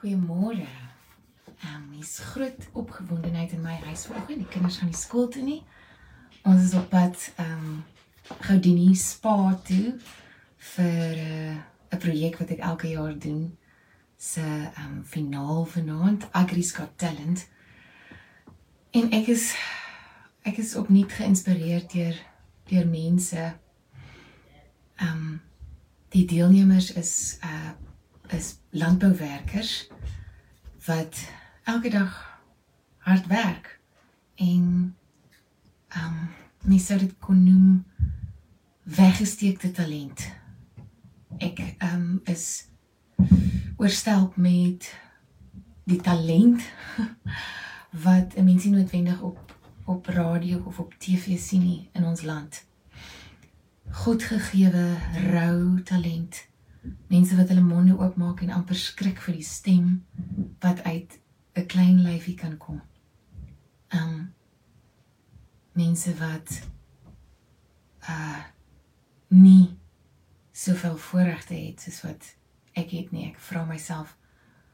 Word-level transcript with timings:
Goeiemôre. 0.00 0.66
Ehm 1.60 1.74
um, 1.76 1.88
dis 1.98 2.18
groot 2.18 2.68
opgewondenheid 2.72 3.52
in 3.52 3.60
my 3.60 3.74
huis 3.84 4.06
vanoggend. 4.06 4.38
Die 4.38 4.48
kinders 4.48 4.78
gaan 4.80 4.88
nie 4.88 4.96
skool 4.96 5.26
toe 5.28 5.42
nie. 5.44 5.58
Ons 6.48 6.62
is 6.70 6.74
op 6.78 6.86
pad 6.88 7.32
ehm 7.36 7.66
um, 7.66 7.82
Goudini 8.46 8.94
Spa 8.96 9.58
toe 9.64 9.98
vir 10.70 11.18
eh, 11.24 11.52
'n 11.52 11.60
uh, 11.92 11.98
projek 11.98 12.38
wat 12.40 12.54
ek 12.56 12.62
elke 12.70 12.88
jaar 12.88 13.18
doen 13.18 13.58
se 14.16 14.40
ehm 14.40 14.86
um, 14.86 15.04
finaal 15.04 15.64
vanaand 15.64 16.28
Agri's 16.32 16.72
Got 16.72 16.96
Talent. 16.96 17.44
En 18.90 19.12
ek 19.12 19.28
is 19.36 19.52
ek 20.42 20.56
is 20.64 20.74
opnuut 20.76 21.12
geïnspireerd 21.12 21.92
deur 21.92 22.16
deur 22.72 22.88
mense. 22.88 23.52
Ehm 24.96 25.12
um, 25.12 25.40
die 26.08 26.24
deelnemers 26.24 26.92
is 26.92 27.38
uh 27.44 27.89
is 28.32 28.58
landbouwerkers 28.70 29.88
wat 30.84 31.28
elke 31.62 31.90
dag 31.90 32.40
hard 32.98 33.26
werk 33.26 33.80
en 34.34 34.96
ehm 35.88 36.04
um, 36.06 36.28
mens 36.64 36.86
sou 36.86 36.98
dit 36.98 37.14
kon 37.18 37.44
noem 37.44 37.84
weggesteekte 38.82 39.70
talent. 39.70 40.26
Ek 41.38 41.58
ehm 41.78 41.94
um, 41.94 42.20
is 42.24 42.68
oorstelp 43.76 44.36
met 44.36 44.90
die 45.84 46.00
talent 46.00 46.62
wat 48.06 48.36
'n 48.36 48.44
mens 48.44 48.64
nie 48.64 48.74
noodwendig 48.74 49.20
op 49.20 49.56
op 49.84 50.06
radio 50.06 50.62
of 50.64 50.78
op 50.78 50.94
TV 50.98 51.38
sien 51.38 51.64
nie 51.64 51.88
in 51.92 52.04
ons 52.04 52.22
land. 52.22 52.64
Godgegewe 53.90 54.96
rou 55.30 55.82
talent 55.82 56.46
mense 56.82 57.36
wat 57.36 57.48
hulle 57.48 57.64
monde 57.64 57.96
oopmaak 57.98 58.40
en 58.44 58.52
amper 58.54 58.78
skrik 58.78 59.20
vir 59.20 59.36
die 59.36 59.46
stem 59.46 59.88
wat 60.64 60.82
uit 60.84 61.18
'n 61.56 61.66
klein 61.66 62.02
lyfie 62.02 62.34
kan 62.34 62.56
kom. 62.56 62.80
Um 63.92 64.34
mense 65.72 66.14
wat 66.18 66.62
uh 68.08 68.42
nie 69.28 69.76
soveel 70.52 70.96
voorregte 70.96 71.54
het 71.54 71.80
soos 71.80 72.00
wat 72.02 72.36
ek 72.72 72.90
het 72.90 73.10
nie. 73.12 73.28
Ek 73.30 73.38
vra 73.38 73.64
myself 73.64 74.16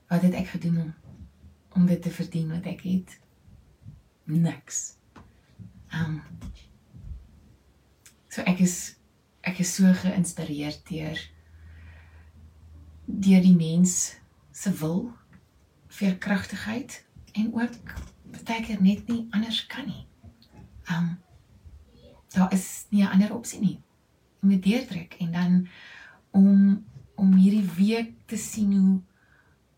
wat 0.08 0.22
het 0.22 0.34
ek 0.34 0.48
gedoen 0.48 0.80
om 0.80 0.94
om 1.76 1.86
dit 1.86 2.02
te 2.02 2.10
verdien 2.10 2.48
wat 2.48 2.64
ek 2.66 2.80
het? 2.80 3.18
Niks. 4.24 4.96
Um 5.92 6.22
so 8.28 8.42
ek 8.42 8.60
is 8.60 8.96
ek 9.40 9.58
is 9.58 9.74
so 9.74 9.92
geïnspireerd 9.92 10.88
deur 10.88 11.20
deur 13.06 13.42
die 13.42 13.56
mens 13.56 14.16
se 14.52 14.72
wil 14.72 15.12
veerkragtigheid 15.86 17.04
en 17.32 17.54
ook 17.54 17.94
baie 18.44 18.62
keer 18.62 18.82
net 18.82 19.06
nie 19.08 19.26
anders 19.30 19.66
kan 19.66 19.86
nie. 19.86 20.04
Um 20.90 21.16
daar 22.36 22.52
is 22.52 22.86
nie 22.90 23.02
'n 23.02 23.12
ander 23.12 23.34
opsie 23.34 23.60
nie. 23.60 23.80
Jy 24.40 24.48
moet 24.48 24.62
deurdruk 24.62 25.14
en 25.14 25.32
dan 25.32 25.68
om 26.30 26.84
om 27.14 27.32
hierdie 27.34 27.70
week 27.76 28.12
te 28.26 28.36
sien 28.36 28.72
hoe 28.72 29.00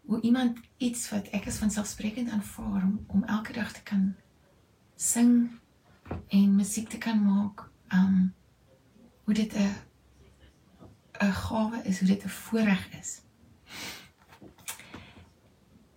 hoe 0.07 0.21
iemand 0.21 0.59
iets 0.77 1.11
wat 1.11 1.29
ek 1.29 1.47
as 1.47 1.59
vanselfsprekend 1.59 2.31
aanvaar 2.31 2.83
om, 2.83 3.05
om 3.07 3.25
elke 3.25 3.53
dag 3.53 3.73
te 3.73 3.83
kan 3.83 4.15
sing 4.97 5.51
en 6.29 6.57
musiek 6.57 6.89
te 6.89 6.99
kan 6.99 7.25
maak. 7.25 7.71
Um 7.93 8.35
hoe 9.25 9.35
dit 9.35 9.55
'n 9.55 9.88
'n 11.21 11.33
gawe 11.33 11.83
is, 11.85 11.99
hoe 11.99 12.09
dit 12.09 12.25
'n 12.25 12.29
voorreg 12.29 12.99
is. 13.01 13.21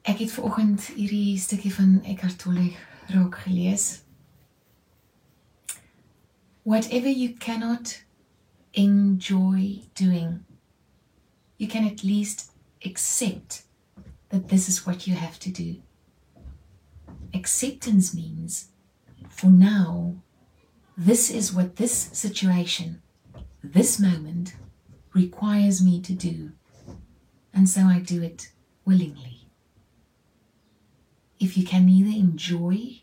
Ek 0.02 0.18
het 0.18 0.32
vanoggend 0.32 0.82
hierdie 0.82 1.38
stukkie 1.38 1.74
van 1.74 2.04
Eckhart 2.04 2.40
Tolle 2.40 2.72
raak 3.08 3.36
gelees. 3.38 4.02
Whatever 6.64 7.10
you 7.10 7.34
cannot 7.34 8.04
enjoy 8.72 9.84
doing, 9.94 10.44
you 11.58 11.70
can 11.70 11.86
at 11.86 12.04
least 12.04 12.52
accept 12.86 13.66
that 14.28 14.48
this 14.48 14.68
is 14.68 14.84
what 14.84 15.06
you 15.06 15.18
have 15.18 15.38
to 15.40 15.52
do. 15.52 15.82
Acceptance 17.34 18.16
means 18.16 18.66
for 19.30 19.50
now, 19.50 20.16
this 20.98 21.30
is 21.30 21.54
what 21.54 21.76
this 21.76 22.10
situation, 22.12 23.02
this 23.64 24.00
moment 24.00 24.56
requires 25.14 25.84
me 25.84 26.02
to 26.02 26.14
do, 26.14 26.52
and 27.54 27.68
so 27.68 27.82
I 27.82 28.00
do 28.00 28.22
it 28.22 28.52
willingly. 28.86 29.48
If 31.40 31.58
you 31.58 31.66
can 31.66 31.86
neither 31.86 32.18
enjoy 32.18 33.02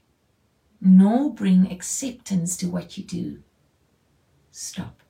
nor 0.81 1.33
bring 1.33 1.71
acceptance 1.71 2.57
to 2.59 2.67
what 2.67 2.97
you 2.97 3.05
do, 3.05 3.43
stop. 4.51 5.03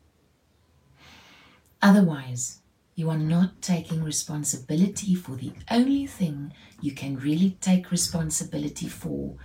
Otherwise, 1.81 2.61
you 2.95 3.09
are 3.11 3.19
not 3.19 3.63
taking 3.63 4.03
responsibility 4.03 5.15
for 5.15 5.37
the 5.37 5.53
only 5.71 6.07
thing 6.07 6.53
you 6.81 6.93
can 6.93 7.17
really 7.17 7.57
take 7.61 7.91
responsibility 7.93 8.89
for, 8.89 9.37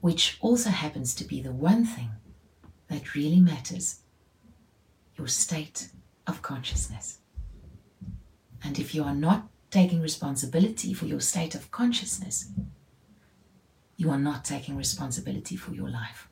which 0.00 0.38
also 0.40 0.70
happens 0.70 1.14
to 1.16 1.24
be 1.24 1.40
the 1.40 1.52
one 1.52 1.84
thing 1.84 2.10
that 2.88 3.14
really 3.14 3.40
matters 3.40 4.02
your 5.16 5.26
state 5.26 5.88
of 6.30 6.42
consciousness. 6.42 7.18
And 8.62 8.78
if 8.78 8.94
you 8.94 9.04
are 9.04 9.14
not 9.14 9.48
taking 9.70 10.00
responsibility 10.00 10.92
for 10.94 11.06
your 11.06 11.20
state 11.20 11.54
of 11.54 11.70
consciousness, 11.70 12.50
you 13.96 14.10
are 14.10 14.18
not 14.18 14.44
taking 14.44 14.76
responsibility 14.76 15.56
for 15.56 15.72
your 15.72 15.88
life. 15.88 16.28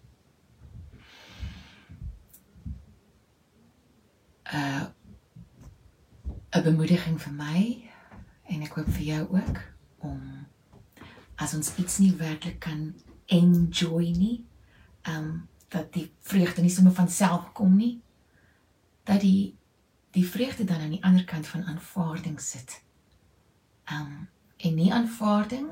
Uh 4.53 4.87
'n 6.51 6.63
bemoediging 6.65 7.19
vir 7.21 7.33
my 7.33 7.91
en 8.49 8.63
ek 8.63 8.75
hoop 8.75 8.89
vir 8.89 9.05
jou 9.05 9.25
ook 9.37 9.59
om 9.99 10.47
as 11.37 11.55
ons 11.55 11.75
iets 11.77 11.99
nie 11.99 12.15
werklik 12.17 12.59
kan 12.61 12.95
enjoy 13.27 14.11
nie, 14.17 14.45
um 15.05 15.49
dat 15.69 15.93
die 15.93 16.09
vreugde 16.21 16.63
nie 16.63 16.73
sommer 16.73 16.93
van 16.97 17.09
self 17.09 17.53
kom 17.53 17.77
nie, 17.77 18.01
dat 19.05 19.21
die 19.21 19.58
die 20.19 20.27
vreugde 20.27 20.65
dan 20.65 20.81
aan 20.81 20.97
die 20.97 21.05
ander 21.05 21.25
kant 21.25 21.47
van 21.47 21.65
aanvaarding 21.65 22.41
sit. 22.41 22.81
Um 23.93 24.29
en 24.59 24.75
nie 24.75 24.91
aanvaarding 24.93 25.69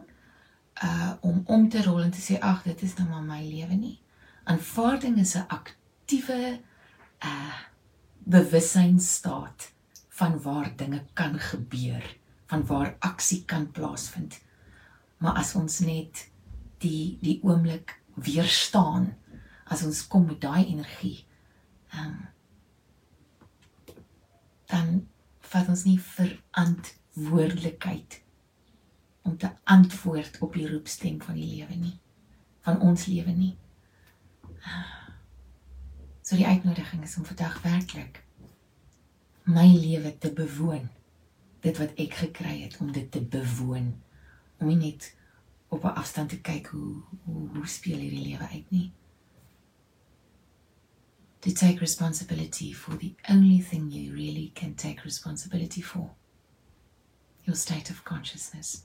uh 0.82 1.12
om 1.20 1.42
om 1.44 1.68
te 1.68 1.82
rol 1.82 2.04
en 2.04 2.12
te 2.14 2.22
sê 2.22 2.36
ag 2.38 2.62
dit 2.62 2.82
is 2.86 2.94
nou 2.98 3.08
maar 3.08 3.24
my 3.26 3.40
lewe 3.42 3.74
nie. 3.74 3.96
Aanvaarding 4.44 5.18
is 5.18 5.34
'n 5.34 5.48
aktiewe 5.58 6.60
uh 7.30 7.56
bewussynstaat 8.36 9.72
van 10.18 10.40
waar 10.42 10.70
dinge 10.76 11.04
kan 11.12 11.38
gebeur, 11.38 12.16
van 12.46 12.66
waar 12.66 12.96
aksie 12.98 13.44
kan 13.44 13.70
plaasvind. 13.70 14.40
Maar 15.18 15.34
as 15.42 15.54
ons 15.54 15.78
net 15.78 16.30
die 16.78 17.18
die 17.20 17.40
oomblik 17.42 18.00
weerstaan, 18.14 19.14
as 19.64 19.82
ons 19.82 20.06
kom 20.06 20.26
met 20.26 20.40
daai 20.40 20.66
energie, 20.66 21.26
um 21.94 22.35
dan 24.66 25.08
vat 25.52 25.68
ons 25.68 25.84
nie 25.84 26.00
verantwoordelikheid 26.00 28.22
om 29.22 29.38
te 29.38 29.50
antwoord 29.64 30.38
op 30.40 30.54
die 30.54 30.70
roepstem 30.70 31.22
van 31.22 31.34
die 31.34 31.56
lewe 31.56 31.74
nie 31.74 31.98
van 32.66 32.80
ons 32.82 33.06
lewe 33.06 33.30
nie. 33.30 33.54
So 36.26 36.34
die 36.34 36.46
uitnodiging 36.46 37.04
is 37.06 37.14
om 37.16 37.26
vandag 37.28 37.60
werklik 37.62 38.24
my 39.46 39.68
lewe 39.70 40.10
te 40.18 40.32
bewoon. 40.34 40.88
Dit 41.62 41.78
wat 41.78 41.94
ek 42.02 42.18
gekry 42.24 42.56
het 42.64 42.74
om 42.82 42.90
dit 42.92 43.06
te 43.14 43.22
bewoon. 43.22 43.92
Om 44.58 44.72
nie 44.72 44.80
net 44.80 45.12
op 45.70 45.84
'n 45.84 45.94
afstand 46.02 46.34
te 46.34 46.40
kyk 46.40 46.66
hoe 46.74 47.02
hoe 47.24 47.48
hoe 47.54 47.66
speel 47.66 47.98
hierdie 47.98 48.26
lewe 48.28 48.48
uit 48.48 48.70
nie 48.70 48.92
to 51.46 51.54
take 51.54 51.80
responsibility 51.80 52.72
for 52.72 52.96
the 52.96 53.14
only 53.30 53.60
thing 53.60 53.88
you 53.88 54.12
really 54.12 54.50
can 54.56 54.74
take 54.74 55.04
responsibility 55.04 55.80
for 55.80 56.10
your 57.44 57.54
state 57.54 57.88
of 57.88 58.04
consciousness. 58.04 58.82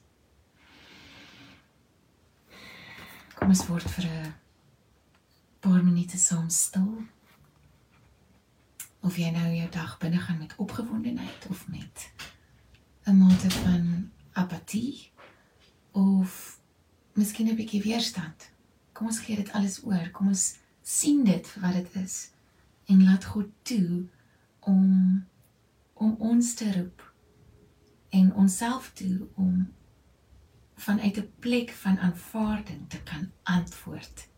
Kom 3.33 3.49
ons 3.49 3.65
word 3.65 3.87
vir 3.95 4.05
'n 4.05 4.33
paar 5.59 5.81
minute 5.83 6.17
saam 6.17 6.49
stil. 6.49 7.01
Of 9.01 9.17
jy 9.17 9.31
nou 9.31 9.55
jou 9.55 9.69
dag 9.69 9.97
binne 9.97 10.19
gaan 10.19 10.37
met 10.37 10.53
opgewondenheid 10.55 11.47
of 11.49 11.67
met 11.67 12.11
'n 13.07 13.17
mate 13.17 13.49
van 13.49 14.11
apatie 14.33 15.09
of 15.91 16.59
miskien 17.13 17.49
'n 17.49 17.55
bietjie 17.55 17.81
weerstand. 17.81 18.51
Kom 18.93 19.07
ons 19.07 19.19
gee 19.19 19.35
dit 19.35 19.51
alles 19.51 19.83
oor. 19.83 20.09
Kom 20.11 20.27
ons 20.27 20.57
sien 20.83 21.23
dit 21.23 21.47
vir 21.47 21.61
wat 21.61 21.73
dit 21.73 21.95
is 21.95 22.29
en 22.91 23.03
laat 23.03 23.25
God 23.25 23.49
toe 23.61 24.07
om 24.59 24.89
om 25.93 26.15
ons 26.17 26.53
te 26.53 26.71
roep 26.73 27.13
en 28.09 28.33
onsself 28.33 28.91
toe 28.93 29.27
om 29.35 29.73
vanuit 30.75 31.17
'n 31.17 31.33
plek 31.39 31.69
van 31.69 31.99
aanvaarding 31.99 32.89
te 32.89 33.03
kan 33.03 33.31
antwoord. 33.43 34.30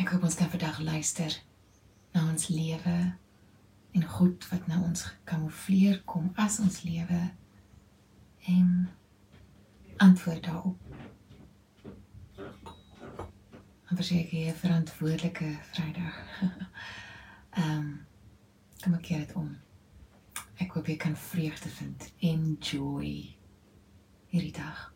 Ek 0.00 0.08
hoop 0.08 0.22
ons 0.24 0.34
kan 0.34 0.48
vandag 0.48 0.78
luister 0.80 1.34
na 2.14 2.24
ons 2.30 2.48
lewe 2.48 2.96
en 3.92 4.04
goed 4.08 4.46
wat 4.48 4.66
nou 4.66 4.78
ons 4.86 5.02
gekamoufleer 5.04 5.98
kom 6.08 6.30
as 6.40 6.58
ons 6.64 6.82
lewe 6.86 7.20
en 8.48 8.70
antwoord 9.96 10.42
daarop. 10.44 10.78
En 13.90 13.96
verseker 13.96 14.38
jy 14.38 14.48
'n 14.48 14.62
verantwoordelike 14.62 15.58
Vrydag. 15.72 16.16
Ehm 17.60 17.78
um, 17.78 18.06
kom 18.82 18.94
ek 18.94 19.02
keer 19.02 19.18
dit 19.18 19.34
om. 19.36 19.56
Ek 20.56 20.72
hoop 20.72 20.86
jy 20.86 20.96
kan 20.96 21.16
vreugde 21.16 21.68
vind. 21.68 22.12
Enjoy 22.18 23.36
hierdie 24.32 24.52
dag. 24.52 24.91